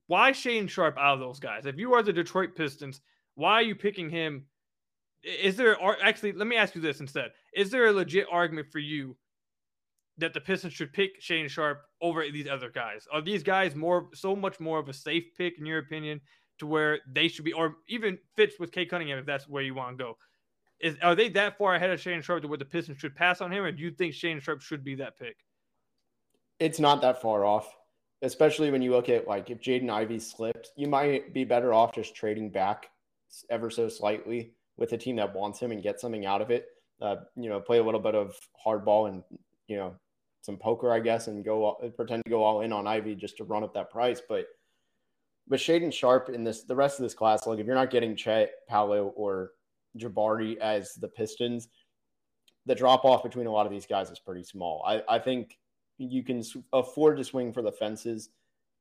[0.07, 1.67] why Shaedon Sharpe out of those guys?
[1.67, 3.01] If you are the Detroit Pistons,
[3.35, 4.47] why are you picking him?
[5.23, 6.33] Is there actually?
[6.33, 9.17] Let me ask you this instead: Is there a legit argument for you
[10.19, 13.07] that the Pistons should pick Shane Sharpe over these other guys?
[13.13, 16.21] Are these guys more so much more of a safe pick in your opinion
[16.59, 19.75] to where they should be, or even fits with Cade Cunningham if that's where you
[19.75, 20.17] want to go?
[20.81, 23.41] Is are they that far ahead of Shane Sharpe to where the Pistons should pass
[23.41, 25.37] on him, or do you think Shane Sharpe should be that pick?
[26.61, 27.77] It's not that far off,
[28.23, 31.95] especially when you look at like if Jaden Ivey slipped, you might be better off
[31.95, 32.91] just trading back
[33.51, 36.67] ever so slightly with a team that wants him and get something out of it.
[37.01, 39.23] Uh, you know, play a little bit of hardball and
[39.67, 39.95] you know
[40.43, 43.45] some poker, I guess, and go pretend to go all in on Ivey just to
[43.45, 44.23] run up that price.
[44.27, 44.47] But
[45.49, 48.15] with Shaedon Sharpe in this, the rest of this class, like if you're not getting
[48.15, 49.53] Chet, Paolo, or
[49.97, 51.69] Jabari as the Pistons,
[52.67, 54.85] the drop off between a lot of these guys is pretty small.
[54.87, 55.59] I, I think
[55.97, 58.31] you can afford to swing for the fences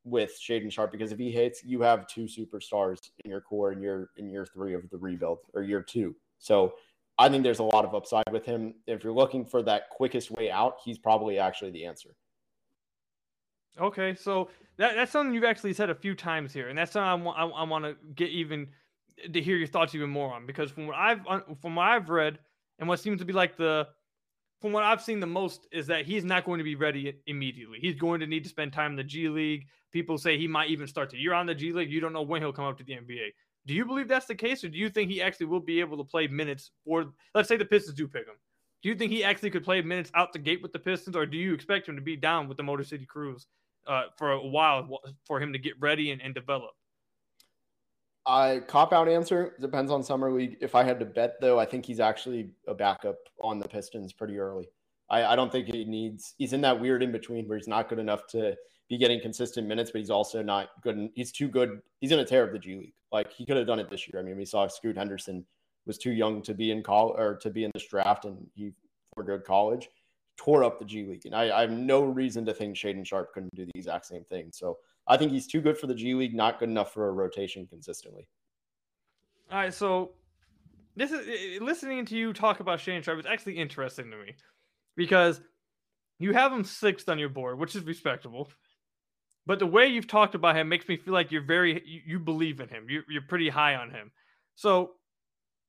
[0.04, 3.82] with Shaedon Sharpe because if he hits, you have two superstars in your core in
[3.82, 6.16] year in year three of the rebuild or year two.
[6.40, 6.74] So
[7.18, 8.76] I think there's a lot of upside with him.
[8.86, 12.10] If you're looking for that quickest way out, he's probably actually the answer.
[13.80, 17.28] Okay, so that, that's something you've actually said a few times here, and that's something
[17.28, 18.68] I, I, I want to get even
[19.34, 21.22] to hear your thoughts even more on because from what I've
[21.62, 22.38] from what I've read
[22.80, 23.88] and what seems to be like the
[24.62, 27.80] from what I've seen the most is that he's not going to be ready immediately.
[27.80, 29.68] He's going to need to spend time in the G League.
[29.92, 31.92] People say he might even start the year on the G League.
[31.92, 33.30] You don't know when he'll come up to the NBA.
[33.66, 35.98] Do you believe that's the case, or do you think he actually will be able
[35.98, 36.72] to play minutes?
[36.86, 38.36] Or let's say the Pistons do pick him.
[38.82, 41.26] Do you think he actually could play minutes out the gate with the Pistons, or
[41.26, 43.46] do you expect him to be down with the Motor City Cruise
[43.88, 46.72] uh, for a while for him to get ready and, and develop?
[48.26, 50.58] I cop out answer depends on summer league.
[50.60, 54.12] If I had to bet though, I think he's actually a backup on the Pistons
[54.12, 54.68] pretty early.
[55.10, 56.36] I, I don't think he needs.
[56.38, 58.56] He's in that weird in between where he's not good enough to
[58.90, 61.10] be getting consistent minutes, but he's also not good.
[61.16, 61.80] He's too good.
[62.02, 62.94] He's in a tear of the G League.
[63.14, 64.22] Like he could have done it this year.
[64.22, 65.46] I mean, we saw Scoot Henderson
[65.86, 68.74] was too young to be in college or to be in this draft, and he
[69.16, 69.90] for good college
[70.38, 71.26] tore up the G League.
[71.26, 74.24] And I, I have no reason to think Shaedon Sharpe couldn't do the exact same
[74.26, 74.50] thing.
[74.52, 77.12] So I think he's too good for the G League, not good enough for a
[77.12, 78.28] rotation consistently.
[79.52, 80.12] All right, so
[80.96, 84.36] this is listening to you talk about Shane Sharpe is actually interesting to me
[84.96, 85.42] because
[86.20, 88.50] you have him sixth on your board, which is respectable.
[89.46, 92.20] But the way you've talked about him makes me feel like you're very you, you
[92.20, 92.88] believe in him.
[92.90, 94.12] You're, you're pretty high on him.
[94.56, 94.92] So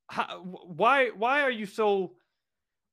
[0.08, 2.14] how, why why are you so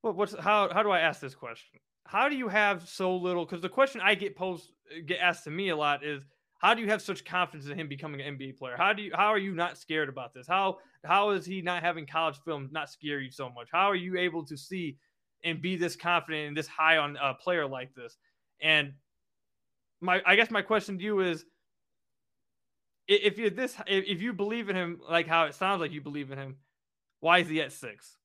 [0.05, 1.79] what, what's how how do I ask this question?
[2.05, 3.43] How do you have so little?
[3.43, 4.71] Because the question I get posed
[5.07, 6.23] get asked to me a lot is
[6.59, 8.75] how do you have such confidence in him becoming an NBA player?
[8.77, 10.47] How do you how are you not scared about this?
[10.47, 13.69] How how is he not having college film not scare you so much?
[13.71, 14.97] How are you able to see
[15.43, 18.15] and be this confident and this high on a player like this?
[18.61, 18.93] And
[20.01, 21.45] my I guess my question to you is
[23.07, 26.31] if you this if you believe in him like how it sounds like you believe
[26.31, 26.57] in him,
[27.21, 28.17] why is he at six?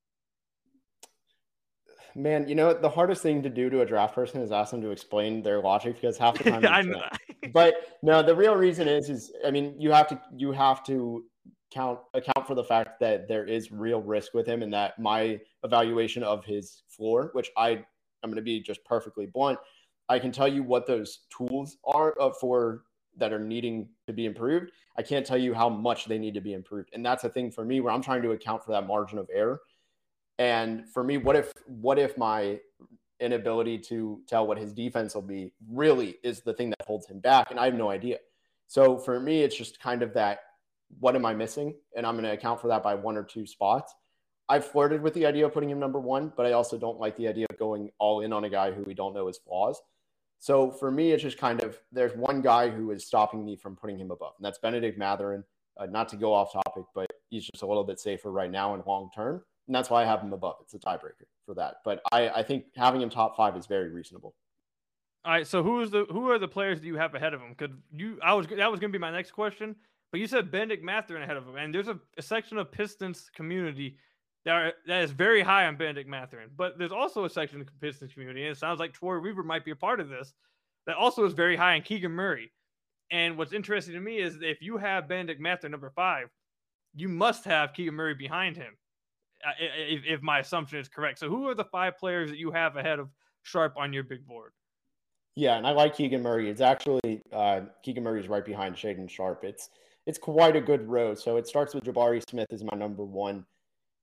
[2.14, 4.82] Man, you know the hardest thing to do to a draft person is ask them
[4.82, 6.66] to explain their logic because half the time.
[6.66, 7.02] I know.
[7.52, 11.24] but no, the real reason is is I mean you have to you have to
[11.70, 15.38] count account for the fact that there is real risk with him and that my
[15.62, 17.84] evaluation of his floor, which I
[18.22, 19.58] I'm going to be just perfectly blunt,
[20.08, 22.82] I can tell you what those tools are uh, for
[23.16, 24.72] that are needing to be improved.
[24.96, 27.50] I can't tell you how much they need to be improved, and that's a thing
[27.50, 29.60] for me where I'm trying to account for that margin of error
[30.40, 32.58] and for me, what if what if my
[33.20, 37.20] inability to tell what his defense will be really is the thing that holds him
[37.20, 37.50] back?
[37.50, 38.16] And I have no idea.
[38.66, 40.40] So for me, it's just kind of that
[40.98, 41.74] what am I missing?
[41.94, 43.94] And I'm going to account for that by one or two spots.
[44.48, 47.16] I've flirted with the idea of putting him number one, but I also don't like
[47.16, 49.80] the idea of going all in on a guy who we don't know his flaws.
[50.38, 53.76] So for me, it's just kind of there's one guy who is stopping me from
[53.76, 55.44] putting him above, and that's Bennedict Mathurin.
[55.76, 58.74] Uh, not to go off topic, but he's just a little bit safer right now
[58.74, 60.56] and long term and that's why I have him above.
[60.62, 61.76] It's a tiebreaker for that.
[61.84, 64.34] But I, I think having him top five is very reasonable.
[65.24, 65.46] All right.
[65.46, 67.54] So who is the who are the players that you have ahead of him?
[67.56, 69.76] Because you, I was that was going to be my next question.
[70.10, 73.30] But you said Bennedict Mathurin ahead of him, and there's a, a, section of Pistons
[73.32, 73.96] community
[74.44, 76.50] that are, that is very high on Bennedict Mathurin.
[76.56, 79.44] But there's also a section of the Pistons community, and it sounds like Troy Weaver
[79.44, 80.34] might be a part of this.
[80.88, 82.50] That also is very high on Keegan Murray.
[83.12, 86.26] And what's interesting to me is if you have Bennedict Mathurin number five,
[86.96, 88.76] you must have Keegan Murray behind him
[89.58, 91.18] if, if my assumption is correct.
[91.18, 93.10] So, who are the five players that you have ahead of
[93.42, 94.52] Sharpe on your big board?
[95.36, 96.50] Yeah, and I like Keegan Murray.
[96.50, 99.44] It's actually uh, Keegan Murray is right behind Shaedon Sharpe.
[99.44, 99.70] It's
[100.06, 101.14] it's quite a good row.
[101.14, 103.44] So it starts with Jabari Smith as my number one.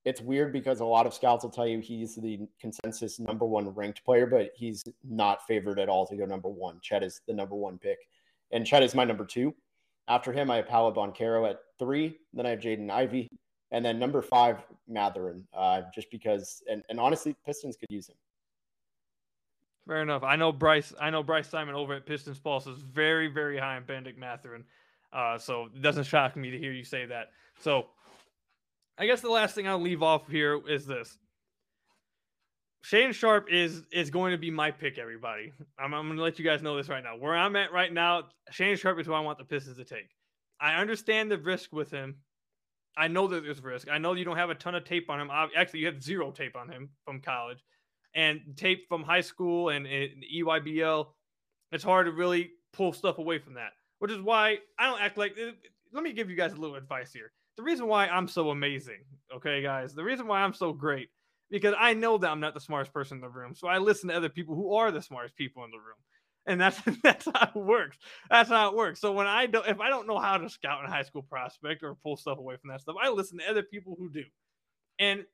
[0.04, 3.68] It's weird because a lot of scouts will tell you he's the consensus number one
[3.74, 6.78] ranked player, but he's not favored at all to go number one.
[6.80, 7.98] Chet is the number one pick,
[8.52, 9.54] and Chet is my number two.
[10.08, 12.16] After him, I have Paolo Banchero at three.
[12.32, 13.28] Then I have Jaden Ivey,
[13.70, 18.16] and then number five, Mathurin, uh, just because, and, and honestly, Pistons could use him.
[19.86, 20.22] Fair enough.
[20.22, 20.92] I know Bryce.
[21.00, 24.64] I know Bryce Simon over at Pistons Pulse is very, very high on Bennedict Mathurin.
[25.12, 27.28] Uh, so it doesn't shock me to hear you say that.
[27.60, 27.86] So
[28.98, 31.16] I guess the last thing I'll leave off here is this.
[32.82, 35.52] Shane Sharpe is is going to be my pick, everybody.
[35.78, 37.16] I'm, I'm going to let you guys know this right now.
[37.16, 40.10] Where I'm at right now, Shane Sharpe is who I want the Pistons to take.
[40.60, 42.16] I understand the risk with him.
[42.98, 43.88] I know that there's risk.
[43.88, 45.30] I know you don't have a ton of tape on him.
[45.56, 47.62] Actually, you have zero tape on him from college
[48.14, 51.06] and tape from high school and, and EYBL,
[51.72, 53.70] it's hard to really pull stuff away from that.
[54.00, 55.34] Which is why I don't act like.
[55.38, 55.52] Eh,
[55.92, 57.32] let me give you guys a little advice here.
[57.56, 59.00] The reason why I'm so amazing,
[59.34, 61.08] okay, guys, the reason why I'm so great,
[61.50, 63.54] because I know that I'm not the smartest person in the room.
[63.54, 65.96] So I listen to other people who are the smartest people in the room.
[66.46, 67.98] And that's that's how it works.
[68.30, 69.00] That's how it works.
[69.00, 71.82] So when I don't if I don't know how to scout a high school prospect
[71.82, 74.24] or pull stuff away from that stuff, I listen to other people who do.
[74.98, 75.24] And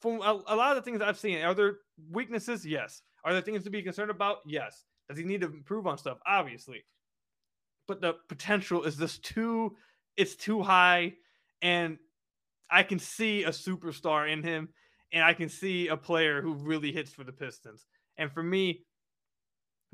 [0.00, 1.76] from a, a, lot of the things I've seen, are there
[2.10, 2.66] weaknesses?
[2.66, 3.02] Yes.
[3.24, 4.38] Are there things to be concerned about?
[4.46, 4.84] Yes.
[5.08, 6.18] Does he need to improve on stuff?
[6.26, 6.84] Obviously.
[7.86, 9.76] But the potential is just too,
[10.16, 11.14] it's too high.
[11.62, 11.98] And
[12.70, 14.68] I can see a superstar in him.
[15.12, 17.86] And I can see a player who really hits for the Pistons.
[18.18, 18.84] And for me,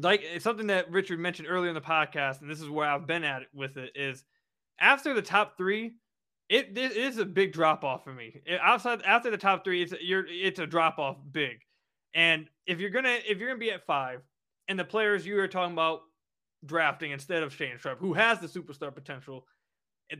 [0.03, 3.07] like it's something that Richard mentioned earlier in the podcast, and this is where I've
[3.07, 4.25] been at it with it is
[4.81, 5.93] after the top three,
[6.49, 8.41] it, it is a big drop off for me.
[8.61, 11.59] outside after the top three, it's you're it's a drop off big.
[12.15, 14.23] And if you're gonna if you're gonna be at five,
[14.69, 16.01] and the players you are talking about
[16.65, 19.47] drafting instead of Shane Sharpe, who has the superstar potential,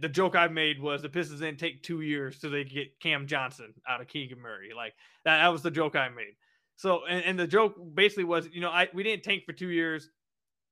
[0.01, 3.27] the joke I made was the Pistons didn't take two years so they get Cam
[3.27, 4.71] Johnson out of Keegan Murray.
[4.75, 6.37] Like that, that was the joke I made.
[6.81, 9.69] So and, and the joke basically was, you know, I we didn't tank for two
[9.69, 10.09] years.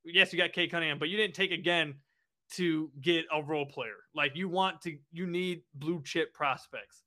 [0.06, 1.96] Yes, you got Cade Cunningham, but you didn't take again
[2.54, 3.98] to get a role player.
[4.14, 7.02] Like you want to, you need blue chip prospects.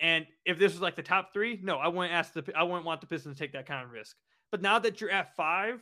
[0.00, 2.84] And if this was like the top three, no, I wouldn't ask the, I wouldn't
[2.84, 4.16] want the Pistons to take that kind of risk.
[4.50, 5.80] But now that you're at five,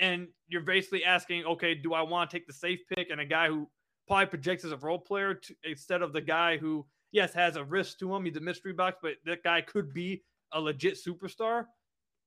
[0.00, 3.26] and you're basically asking, okay, do I want to take the safe pick and a
[3.26, 3.68] guy who
[4.08, 7.64] probably projects as a role player to, instead of the guy who, yes, has a
[7.64, 10.22] risk to him, he's a mystery box, but that guy could be
[10.54, 11.66] a legit superstar.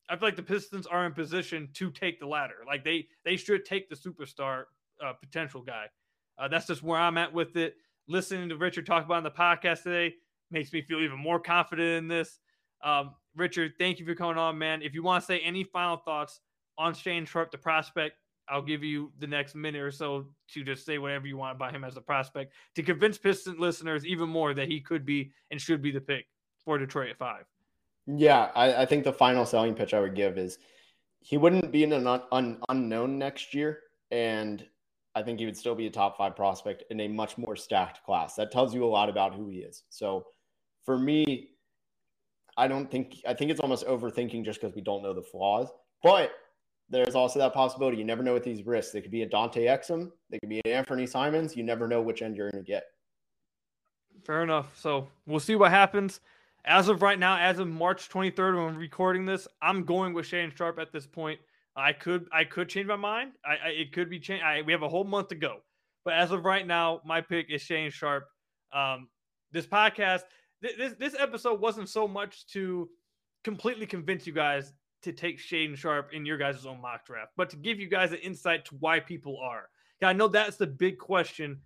[0.09, 2.57] I feel like the Pistons are in position to take the latter.
[2.65, 4.65] Like they they should take the superstar
[5.03, 5.85] uh, potential guy.
[6.37, 7.75] Uh, that's just where I'm at with it.
[8.07, 10.15] Listening to Richard talk about in the podcast today
[10.51, 12.39] makes me feel even more confident in this.
[12.83, 14.81] Um, Richard, thank you for coming on, man.
[14.81, 16.39] If you want to say any final thoughts
[16.77, 18.15] on Shane Sharpe, the prospect,
[18.49, 21.75] I'll give you the next minute or so to just say whatever you want about
[21.75, 25.59] him as a prospect to convince Piston listeners even more that he could be and
[25.59, 26.25] should be the pick
[26.63, 27.45] for Detroit at five.
[28.07, 30.57] Yeah, I, I think the final selling pitch I would give is
[31.19, 33.81] he wouldn't be in an un, un, unknown next year.
[34.11, 34.65] And
[35.13, 38.03] I think he would still be a top five prospect in a much more stacked
[38.05, 38.35] class.
[38.35, 39.83] That tells you a lot about who he is.
[39.89, 40.27] So
[40.85, 41.49] for me,
[42.55, 45.69] I don't think I think it's almost overthinking just because we don't know the flaws.
[46.01, 46.31] But
[46.89, 47.97] there's also that possibility.
[47.97, 48.93] You never know with these risks.
[48.93, 51.55] They could be a Dante Exum, they could be an Anthony Simons.
[51.55, 52.83] You never know which end you're going to get.
[54.23, 54.77] Fair enough.
[54.77, 56.21] So we'll see what happens.
[56.67, 60.25] As of right now, as of March 23rd, when I'm recording this, I'm going with
[60.25, 61.39] Shaedon Sharpe at this point.
[61.77, 63.31] I could I could change my mind.
[63.45, 64.43] I, I it could be changed.
[64.65, 65.59] we have a whole month to go,
[66.03, 68.27] but as of right now, my pick is Shane Sharpe.
[68.73, 69.07] Um,
[69.53, 70.23] this podcast,
[70.61, 72.89] th- this this episode wasn't so much to
[73.45, 77.49] completely convince you guys to take Shane Sharpe in your guys' own mock draft, but
[77.51, 79.69] to give you guys an insight to why people are.
[80.01, 81.61] Yeah, I know that's the big question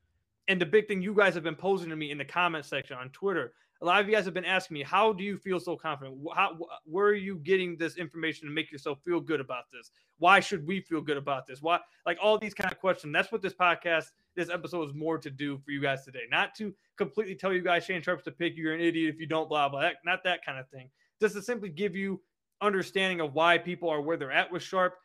[0.47, 2.97] and the big thing you guys have been posing to me in the comment section
[2.97, 5.59] on Twitter a lot of you guys have been asking me, how do you feel
[5.59, 6.17] so confident?
[6.35, 9.89] How, where are you getting this information to make yourself feel good about this?
[10.19, 11.63] Why should we feel good about this?
[11.63, 13.11] Why, like all these kind of questions.
[13.11, 16.25] That's what this podcast, this episode is more to do for you guys today.
[16.29, 18.55] Not to completely tell you guys Shane Sharpe's to pick.
[18.55, 19.49] You're an idiot if you don't.
[19.49, 19.81] Blah blah.
[19.81, 20.89] That, not that kind of thing.
[21.19, 22.21] Just to simply give you
[22.61, 24.95] understanding of why people are where they're at with Sharpe,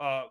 [0.00, 0.24] Uh,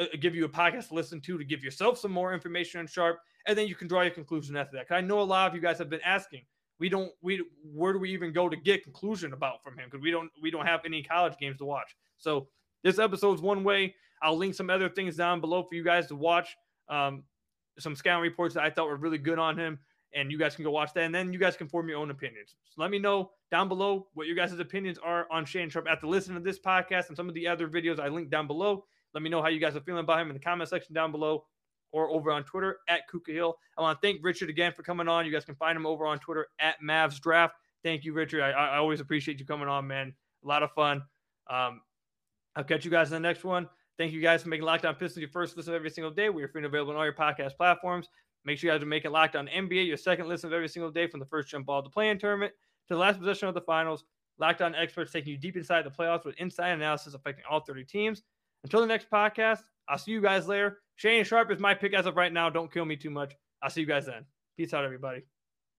[0.00, 2.86] uh give you a podcast to listen to to give yourself some more information on
[2.86, 4.88] Sharpe, and then you can draw your conclusion after that.
[4.88, 6.44] Because I know a lot of you guys have been asking
[6.78, 10.02] we don't we where do we even go to get conclusion about from him because
[10.02, 11.96] we don't we don't have any college games to watch.
[12.18, 12.48] So
[12.82, 13.94] this episode's one way.
[14.22, 16.56] I'll link some other things down below for you guys to watch.
[16.88, 17.24] Um,
[17.78, 19.78] some scouting reports that I thought were really good on him,
[20.14, 22.10] and you guys can go watch that, and then you guys can form your own
[22.10, 22.54] opinions.
[22.70, 26.06] So let me know down below what your guys' opinions are on Shaedon Sharpe after
[26.06, 28.84] listening to this podcast and some of the other videos I linked down below.
[29.12, 31.12] Let me know how you guys are feeling about him in the comment section down
[31.12, 31.44] below
[31.94, 33.56] or over on Twitter at Kuka Hill.
[33.78, 35.24] I want to thank Richard again for coming on.
[35.24, 37.54] You guys can find him over on Twitter at Mavs Draft.
[37.84, 38.42] Thank you, Richard.
[38.42, 40.12] I, I always appreciate you coming on, man.
[40.44, 41.02] A lot of fun.
[41.48, 41.82] Um,
[42.56, 43.68] I'll catch you guys in the next one.
[43.96, 46.30] Thank you guys for making Locked On Pistons your first listen every single day.
[46.30, 48.08] We are free and available on all your podcast platforms.
[48.44, 50.90] Make sure you guys are making Locked On NBA your second listen of every single
[50.90, 52.52] day from the first jump ball to the play-in tournament
[52.88, 54.04] to the last possession of the finals.
[54.40, 58.22] Lockdown experts taking you deep inside the playoffs with inside analysis affecting all 30 teams.
[58.64, 60.78] Until the next podcast, I'll see you guys later.
[60.96, 62.50] Shane Sharpe is my pick as of right now.
[62.50, 63.34] Don't kill me too much.
[63.62, 64.24] I'll see you guys then.
[64.56, 65.22] Peace out, everybody.